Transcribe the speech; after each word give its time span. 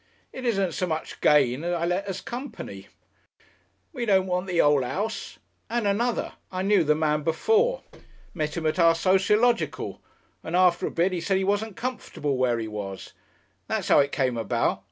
It 0.33 0.45
isn't 0.45 0.71
so 0.73 0.87
much 0.87 1.13
for 1.13 1.19
gain 1.19 1.63
I 1.63 1.85
let 1.85 2.07
as 2.07 2.21
company. 2.21 2.87
We 3.93 4.07
don't 4.07 4.25
want 4.25 4.47
the 4.47 4.57
whole 4.57 4.83
'ouse, 4.83 5.37
and 5.69 5.85
another, 5.87 6.33
I 6.51 6.63
knew 6.63 6.83
the 6.83 6.95
man 6.95 7.21
before. 7.21 7.83
Met 8.33 8.57
him 8.57 8.65
at 8.65 8.79
our 8.79 8.95
Sociological, 8.95 10.01
and 10.43 10.55
after 10.55 10.87
a 10.87 10.89
bit 10.89 11.11
he 11.11 11.21
said 11.21 11.37
he 11.37 11.43
wasn't 11.43 11.75
comfortable 11.75 12.35
where 12.35 12.57
he 12.57 12.67
was. 12.67 13.13
That's 13.67 13.89
how 13.89 13.99
it 13.99 14.11
came 14.11 14.37
about. 14.37 14.79